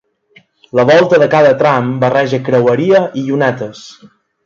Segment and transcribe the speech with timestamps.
[0.79, 3.89] La volta de cada tram barreja creueria i llunetes.